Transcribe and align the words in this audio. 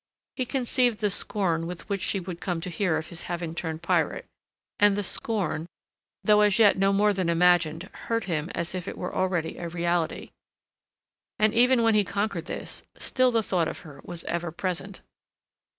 He 0.35 0.47
conceived 0.47 0.97
the 0.97 1.11
scorn 1.11 1.67
with 1.67 1.87
which 1.87 2.01
she 2.01 2.19
would 2.19 2.41
come 2.41 2.59
to 2.61 2.71
hear 2.71 2.97
of 2.97 3.09
his 3.09 3.21
having 3.29 3.53
turned 3.53 3.83
pirate, 3.83 4.25
and 4.79 4.95
the 4.97 5.03
scorn, 5.03 5.67
though 6.23 6.41
as 6.41 6.57
yet 6.57 6.75
no 6.75 6.91
more 6.91 7.13
than 7.13 7.29
imagined, 7.29 7.83
hurt 8.07 8.23
him 8.23 8.49
as 8.55 8.73
if 8.73 8.87
it 8.87 8.97
were 8.97 9.13
already 9.13 9.59
a 9.59 9.69
reality. 9.69 10.31
And 11.37 11.53
even 11.53 11.83
when 11.83 11.93
he 11.93 12.03
conquered 12.03 12.47
this, 12.47 12.81
still 12.97 13.29
the 13.29 13.43
thought 13.43 13.67
of 13.67 13.81
her 13.81 14.01
was 14.03 14.23
ever 14.23 14.51
present. 14.51 15.01